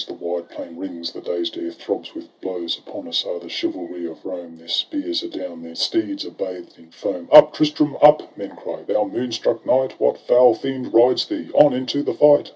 [0.07, 2.75] The wide plain rings, the dazed air throbs with blows.
[2.79, 6.79] Upon us are the chivalry of Rome— Their spears are down, their steeds are bathed
[6.79, 9.99] in foam.' Up, Tristram, up,' men cry, 'thou moonstruck knight!
[9.99, 11.51] What foul fiend rides thee?
[11.53, 12.49] On into the fight!'